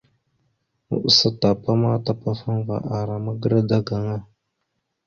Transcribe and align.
Maɓəsa 0.87 1.27
tapa 1.39 1.71
ma 1.81 1.89
tapafaŋava 2.05 2.75
ara 2.97 3.15
magəra 3.25 3.59
daga 3.69 3.95
aŋa. 3.99 4.17